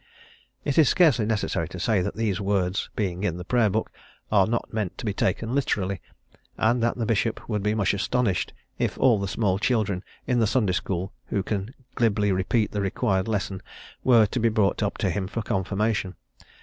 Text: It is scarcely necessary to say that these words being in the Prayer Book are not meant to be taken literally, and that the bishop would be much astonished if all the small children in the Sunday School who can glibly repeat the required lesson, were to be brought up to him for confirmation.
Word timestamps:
It 0.65 0.79
is 0.79 0.89
scarcely 0.89 1.27
necessary 1.27 1.67
to 1.67 1.79
say 1.79 2.01
that 2.01 2.15
these 2.15 2.41
words 2.41 2.89
being 2.95 3.23
in 3.23 3.37
the 3.37 3.45
Prayer 3.45 3.69
Book 3.69 3.91
are 4.31 4.47
not 4.47 4.73
meant 4.73 4.97
to 4.97 5.05
be 5.05 5.13
taken 5.13 5.53
literally, 5.53 6.01
and 6.57 6.81
that 6.81 6.97
the 6.97 7.05
bishop 7.05 7.47
would 7.47 7.61
be 7.61 7.75
much 7.75 7.93
astonished 7.93 8.51
if 8.79 8.97
all 8.97 9.19
the 9.19 9.27
small 9.27 9.59
children 9.59 10.03
in 10.25 10.39
the 10.39 10.47
Sunday 10.47 10.73
School 10.73 11.13
who 11.27 11.43
can 11.43 11.75
glibly 11.93 12.31
repeat 12.31 12.71
the 12.71 12.81
required 12.81 13.27
lesson, 13.27 13.61
were 14.03 14.25
to 14.25 14.39
be 14.39 14.49
brought 14.49 14.81
up 14.81 14.97
to 14.97 15.11
him 15.11 15.27
for 15.27 15.43
confirmation. 15.43 16.15